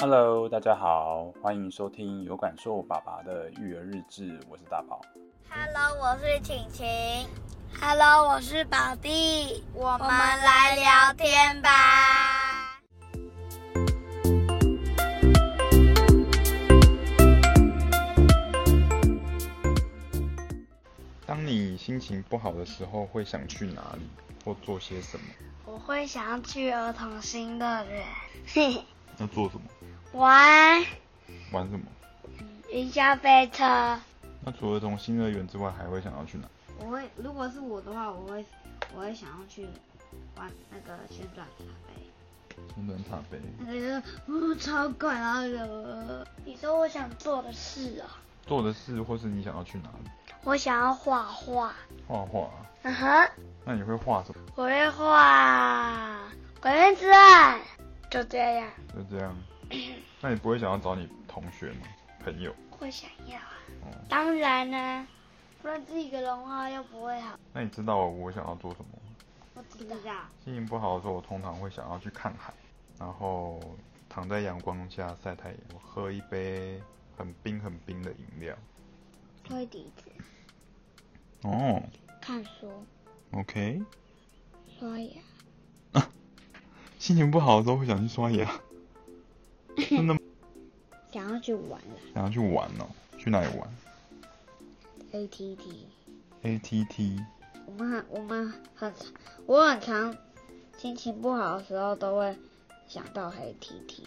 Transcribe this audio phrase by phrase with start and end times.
[0.00, 5.00] Hello，大家好，欢迎收听有感受爸爸的育儿日志，我是大宝。
[5.48, 6.86] Hello，我是晴晴。
[7.80, 9.64] Hello，我是宝弟。
[9.74, 11.70] 我们来聊天吧。
[21.82, 24.08] 心情不好的时候，会想去哪里
[24.44, 25.24] 或做些什么？
[25.66, 28.06] 我会想要去儿童新乐园。
[29.18, 29.66] 那做什么？
[30.12, 30.80] 玩。
[31.50, 31.84] 玩什么？
[32.70, 33.64] 云霄飞车。
[34.44, 36.48] 那除了儿童新乐园之外，还会想要去哪？
[36.78, 38.44] 我会，如果是我的话，我会，
[38.94, 39.66] 我会想要去
[40.36, 42.56] 玩那个旋转塔杯。
[42.76, 43.40] 旋转塔杯。
[43.58, 45.42] 那个就是，哦，超快啊！
[46.44, 48.22] 你说我想做的事啊？
[48.46, 50.08] 做的事，或是你想要去哪里？
[50.44, 51.72] 我想要画画。
[52.06, 52.50] 画画。
[52.82, 53.30] 嗯哼。
[53.64, 54.44] 那你会画什么？
[54.56, 56.18] 我会画
[56.60, 57.16] 鬼灭之刃。
[58.10, 58.68] 就这样。
[58.94, 59.36] 就这样。
[60.20, 61.86] 那你不会想要找你同学吗？
[62.24, 62.54] 朋友？
[62.70, 63.62] 会想要啊。
[63.82, 63.86] 哦。
[64.08, 65.06] 当然呢，
[65.62, 67.38] 不然自己一个人画又不会好。
[67.52, 69.14] 那你知道我想要做什么吗？
[69.54, 69.96] 我知道。
[70.44, 72.52] 心情不好的时候，我通常会想要去看海，
[72.98, 73.60] 然后
[74.08, 76.82] 躺在阳光下晒太阳，我喝一杯
[77.16, 78.56] 很冰很冰的饮料。
[79.44, 80.04] 吹笛子。
[81.42, 81.82] 哦，
[82.20, 82.70] 看书
[83.32, 83.82] ，OK，
[84.78, 85.20] 刷牙，
[85.92, 86.10] 啊，
[86.98, 88.60] 心情不好的时候会想去刷牙，
[89.90, 90.20] 真的吗？
[91.12, 93.68] 想要去玩了，想要去玩哦，去哪里玩
[95.12, 97.24] ？ATT，ATT，
[97.66, 98.92] 我们很，我们很，
[99.46, 100.16] 我很常
[100.78, 102.36] 心情不好的时候都会
[102.86, 104.02] 想到 ATT。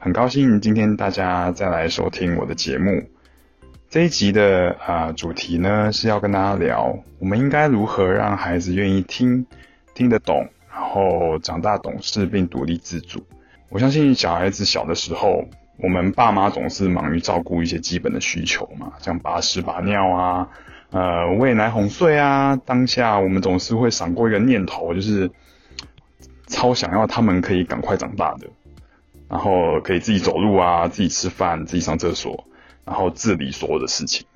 [0.00, 3.02] 很高兴今天大家再来收听我的节目。
[3.90, 9.44] 这一集的啊、主题呢，是要跟大家聊，我们应该如何让孩子愿意听、
[9.94, 13.26] 听得懂，然后长大懂事并独立自主。
[13.70, 15.44] 我相信小孩子小的时候，
[15.78, 20.48] 我们爸妈总是忙于照顾一些基本的需求嘛，像把屎把尿啊，
[20.90, 22.54] 呃喂奶哄睡啊。
[22.64, 25.28] 当下我们总是会闪过一个念头，就是
[26.46, 28.46] 超想要他们可以赶快长大的。
[29.28, 32.46] 然后可以自己走路啊，自己吃饭，自己上厕所，
[32.84, 34.26] 然后自理所有的事情，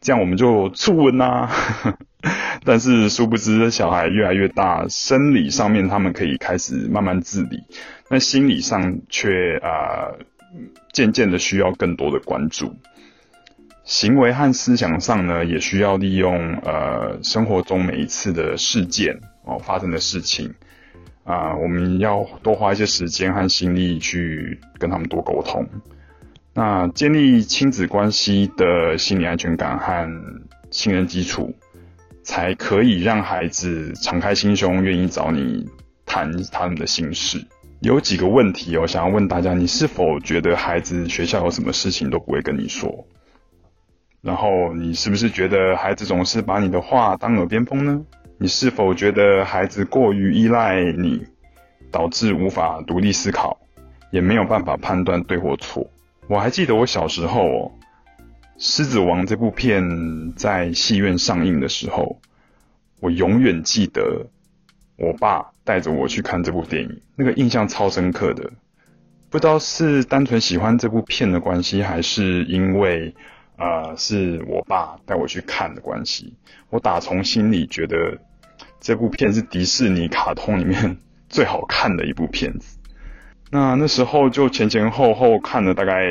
[0.00, 1.48] 这样我们就促温呐。
[2.64, 7.62] 但是殊不知，小孩越来越大，生理上面他们可以开始慢慢自理，
[8.10, 10.12] 那心理上却啊、
[10.92, 12.74] 渐渐的需要更多的关注。
[13.84, 20.54] 行为和思想上呢，也需要利用呃生活中每一次的事件哦发生的事情。
[21.28, 25.68] 啊，我们要多花一些时间和心力去跟他们多沟通。
[26.54, 30.08] 那建立亲子关系的心理安全感和
[30.70, 31.54] 信任基础，
[32.22, 35.68] 才可以让孩子敞开心胸，愿意找你
[36.06, 37.44] 谈他们的心事。
[37.80, 43.06] 有几个问题哦，想要问大家：你是否觉得孩子学校有什么事情都不会跟你说？
[44.22, 48.02] 然后你是不是觉得孩子总是把你的话当耳边风呢？
[48.40, 51.26] 你是否觉得孩子过于依赖你，
[51.90, 53.58] 导致无法独立思考，
[54.12, 55.90] 也没有办法判断对或错？
[56.28, 57.72] 我还记得我小时候哦，
[58.56, 59.82] 《狮子王》这部片
[60.36, 62.20] 在戏院上映的时候，
[63.00, 64.28] 我永远记得
[64.96, 68.48] 我爸带着我去看这部电影，那个印象超深刻的。
[69.30, 73.12] 不知道是单纯喜欢这部片的关系，还是因为。
[73.60, 76.32] 啊、呃，是我爸带我去看的关系。
[76.70, 78.16] 我打从心里觉得
[78.80, 82.78] 这部片是迪士尼卡通里面 最好看的一部片子。
[83.50, 86.04] 那那时候就前前后后看了大概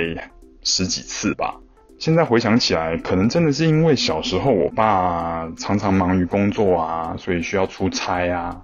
[0.63, 1.55] 十几次吧。
[1.99, 8.63] 现在回想起来，可能真的是因为小时候我爸常常忙于工作啊，所以需要出差啊，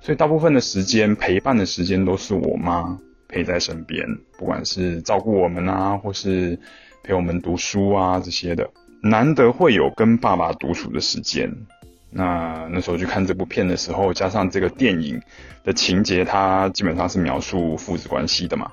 [0.00, 2.98] 所以大部分的时间陪伴的时间都是我妈
[3.28, 4.06] 陪在身边，
[4.38, 6.58] 不管是照顾我们啊，或是。
[7.02, 8.68] 陪我们读书啊，这些的，
[9.00, 11.48] 难得会有跟爸爸独处的时间。
[12.10, 15.20] 那那时候去看这部片的时候，加上这个电影
[15.64, 18.70] 的情节，它基本上是描述父子关系的嘛，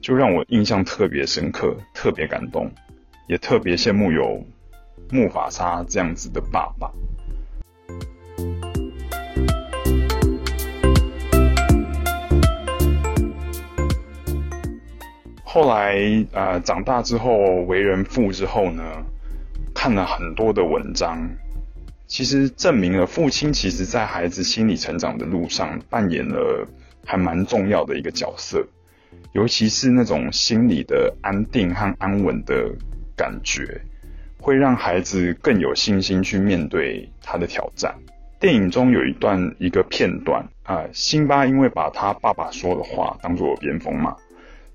[0.00, 2.70] 就让我印象特别深刻，特别感动，
[3.28, 4.44] 也特别羡慕有
[5.10, 6.90] 木法沙这样子的爸爸。
[15.44, 15.94] 后来，
[16.32, 17.36] 呃，长大之后，
[17.66, 18.82] 为人父之后呢，
[19.74, 21.28] 看了很多的文章，
[22.12, 26.68] 其实证明了父亲其实在孩子心理成长的路上扮演了
[27.06, 28.62] 还蛮重要的一个角色，
[29.32, 32.70] 尤其是那种心理的安定和安稳的
[33.16, 33.80] 感觉，
[34.38, 37.94] 会让孩子更有信心去面对他的挑战。
[38.38, 44.14] 电影中有一段一个片段啊，辛巴因为把他爸爸说的话当作耳边风嘛，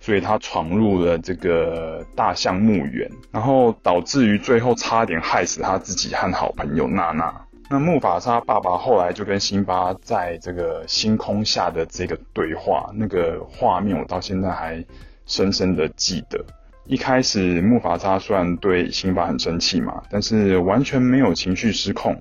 [0.08, 7.42] 所以他闯入了这个大象墓园，然后导致于最后差点害死他自己和好朋友娜娜。
[7.70, 14.82] 那木法沙爸爸后来就跟辛巴在这个星空下的这个对话，那个画面我到现在还
[15.26, 16.42] 深深的记得。
[16.86, 22.16] 一开始木法沙虽然对辛巴很生气嘛，但是完全没有情绪失控。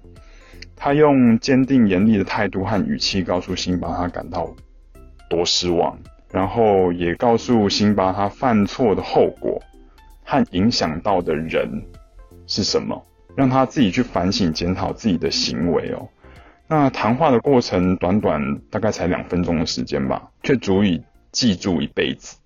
[0.74, 4.52] 他用坚定严厉的态度和语气告诉辛巴他感到
[5.30, 5.96] 多失望，
[6.30, 9.62] 然后也告诉辛巴他犯错的后果
[10.24, 11.82] 和影响到的人
[12.46, 13.00] 是什么。
[13.36, 16.08] 让他自己去反省检讨自己的行为哦。
[16.66, 18.40] 那谈话的过程短短
[18.70, 22.38] 大概才两分钟的时间吧，却足以记住一辈子。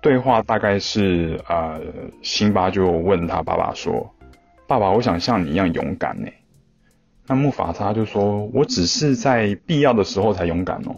[0.00, 1.80] 对话大概是呃，
[2.22, 4.08] 辛巴就问他爸爸说
[4.68, 6.30] ：“爸爸，我想像你一样勇敢呢。”
[7.26, 10.94] 那木法沙就说：“我只是在必要的时候才勇敢哦。”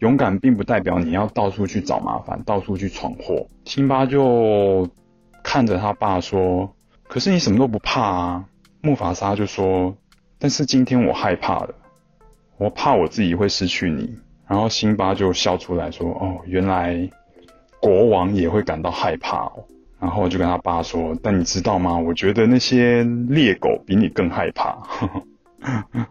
[0.00, 3.46] 勇敢并不代表你要到处去找麻烦，到处去闯祸。
[3.66, 4.88] 辛巴就
[5.42, 6.74] 看着他爸说
[7.06, 8.44] ：“可是你什么都不怕啊。”
[8.80, 9.94] 木法沙就说
[10.40, 11.74] ：“但是今天我害怕了，
[12.56, 14.18] 我怕我自己会失去你。”
[14.48, 17.10] 然后辛巴就笑出来说：“哦，原来
[17.78, 19.64] 国王也会感到害怕哦。”
[20.00, 21.98] 然后我就跟他爸说：“但你知道吗？
[21.98, 24.78] 我觉得那些猎狗比你更害怕。”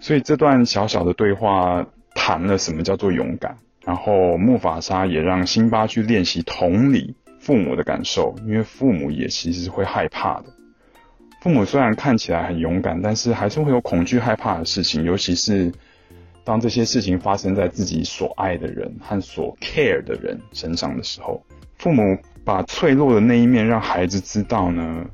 [0.00, 1.86] 所以这段小小的对话。
[2.14, 10.44] 谈了什么叫做勇敢，然后木法沙也让辛巴去练习同理父母的感受，因为父母也其实会害怕的。
[11.40, 15.72] 父母虽然看起来很勇敢，但是还是会有恐惧、害怕的事情，尤其是
[16.44, 21.42] 当这些事情发生在自己所爱的人和所 care 的人身上的时候，
[21.78, 22.02] 父母
[22.44, 25.04] 把脆弱的那一面让孩子知道呢，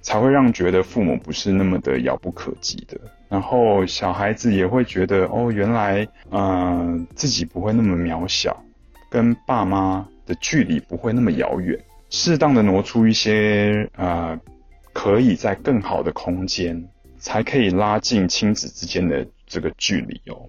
[0.00, 2.98] 才会让觉得父母不是那么的遥不可及的。
[3.28, 8.56] 然后小孩子也会觉得哦，原来呃自己不会那么渺小，
[9.10, 11.76] 跟爸妈的距离不会那么遥远，
[12.08, 14.38] 适当的挪出一些呃，
[14.92, 16.88] 可以在更好的空间，
[17.18, 20.48] 才可以拉近亲子之间的这个距离哦。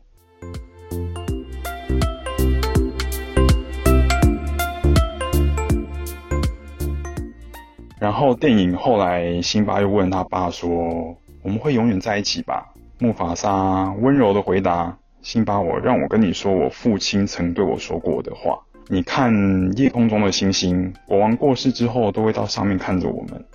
[7.99, 11.17] 然后电影后来，辛巴又问他爸说。
[11.43, 12.73] 我们会永远在一起吧？
[12.99, 18.59] 木法沙温柔的回答：“辛巴，我让我跟你说我父亲曾对我说过的话。
[18.89, 19.31] 你看
[19.77, 23.45] 夜空中的星星，国王过世之后都会到上面看着我们。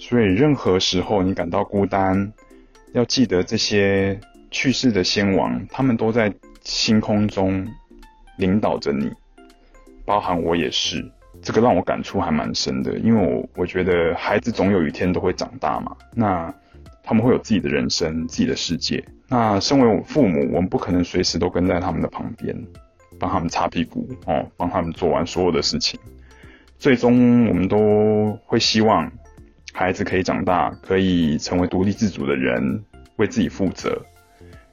[0.00, 2.32] 所以任何时候你感到孤单，
[2.92, 4.18] 要记得这些
[4.50, 7.64] 去世的先王，他们都在星空中
[8.36, 9.12] 领导着你，
[10.04, 11.08] 包含我也是。
[11.42, 15.96] 这个让我感触还蛮深的，因为我我觉得孩子总有一天都会长大嘛。
[16.14, 16.54] 那。
[17.10, 19.02] 他们会有自己的人生、自己的世界。
[19.28, 22.54] 那身为我父母，我们不可能随时都跟在他们的旁边，
[23.18, 25.98] 帮他们擦屁股哦，帮他们做完所有的事情。
[26.76, 29.10] 最终，我们都会希望
[29.72, 32.84] 孩子可以长大，可以成为独立自主的人，
[33.16, 33.98] 为自己负责。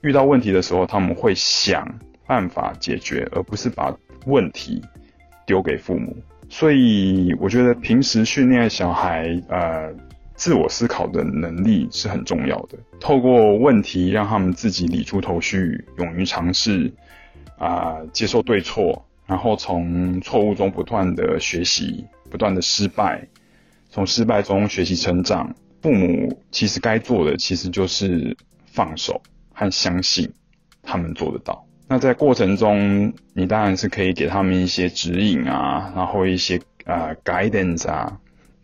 [0.01, 1.87] 遇到问题的时候，他们会想
[2.27, 3.95] 办法解决，而不是把
[4.25, 4.83] 问题
[5.45, 6.13] 丢给父母。
[6.49, 9.93] 所以，我觉得平时训练小孩，呃。
[10.37, 12.77] 自我思考的能力是很重要的。
[12.99, 16.93] 透过问题让他们自己理出头绪，勇于尝试，
[17.57, 23.25] 啊、接受对错，然后从错误中不断的学习，不断的失败，
[23.89, 25.55] 从失败中学习成长。
[25.81, 28.35] 父母其实该做的，其实就是
[28.65, 29.21] 放手
[29.53, 30.29] 和相信
[30.83, 31.64] 他们做得到。
[31.87, 38.19] 那在过程中，你当然是可以给他们一些指引啊，然后一些啊、呃、guidance 啊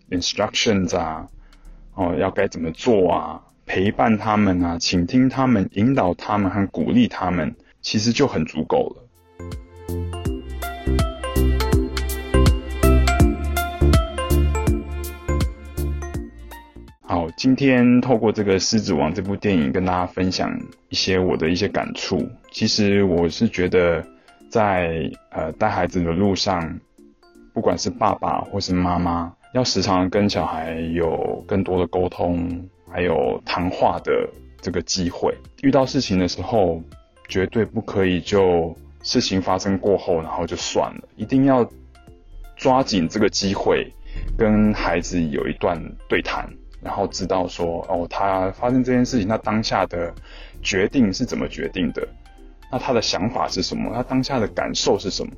[0.09, 1.27] ，instructions 啊。
[1.93, 3.41] 哦，要该怎么做啊？
[3.65, 9.03] 陪伴他们啊，倾听他们，引导他们和鼓励他们，其实就很足够了。
[17.41, 20.55] 今天透过这个《狮子王》这部电影，跟大家分享
[20.89, 22.29] 一些我的一些感触。
[22.51, 24.05] 其实我是觉得
[24.48, 26.79] 在，呃带孩子的路上，
[27.51, 29.33] 不管是爸爸或是妈妈。
[29.55, 32.48] 要时常跟小孩有更多的沟通，
[32.88, 34.29] 还有谈话的
[34.62, 35.36] 这个机会。
[35.63, 36.79] 遇到事情的时候，
[37.27, 41.01] 绝对不可以就事情发生过后，然后就算了。
[41.15, 41.67] 一定要
[42.55, 43.91] 抓紧这个机会，
[44.38, 46.48] 跟孩子有一段对谈，
[46.81, 50.13] 然后知道说，哦，他发生这件事情，他当下的
[50.61, 52.07] 决定是怎么决定的，
[52.71, 53.91] 那他的想法是什么？
[53.93, 55.31] 他当下的感受是什么？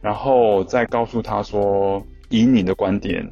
[0.00, 3.28] 然后再告诉他说，以你的观点，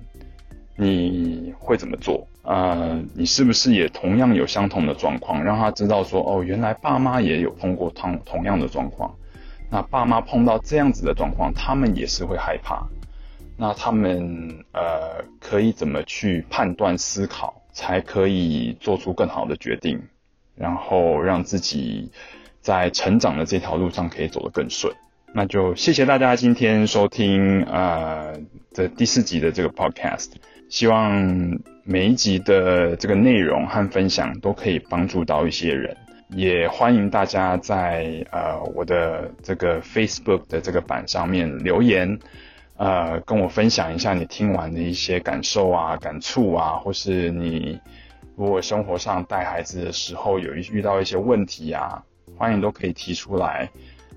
[0.77, 2.27] 你会怎么做？
[2.43, 5.43] 呃，你是不是也同样有相同的状况？
[5.43, 9.15] 让他知道说，哦，原来爸妈也有碰过同同样的状况。
[9.71, 12.87] 那爸妈碰到这样子的状况，他们也是会害怕。
[13.61, 20.01] 那他们呃，可以怎么去判断思考，才可以做出更好的决定，
[20.55, 22.09] 然后让自己
[22.61, 24.95] 在成长的这条路上可以走得更顺。
[25.35, 28.33] 那就谢谢大家今天收听呃
[28.73, 30.31] 的第四集的这个 podcast，
[30.69, 35.97] 希望每一集的这个内容和分享都可以帮助到一些人，
[36.29, 42.21] 也欢迎大家在呃我的这个 Facebook 的这个版上面留言。
[42.79, 47.79] 呃，跟我分享一下你听完的一些感受啊、感触啊，或是你
[48.37, 52.03] 如果生活上带孩子的时候有遇到一些问题啊，
[52.37, 53.69] 欢迎都可以提出来。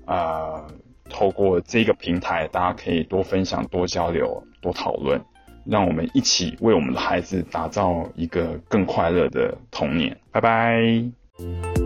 [0.06, 0.64] 呃，
[1.10, 5.20] 透过这个平台，大家可以多分享、多交流、多讨论，
[5.66, 10.16] 让我们一起为我们的孩子打造一个更快乐的童年。
[10.30, 11.81] 拜拜。